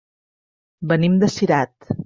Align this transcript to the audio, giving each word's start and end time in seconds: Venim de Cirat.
Venim 0.93 1.21
de 1.25 1.31
Cirat. 1.37 1.97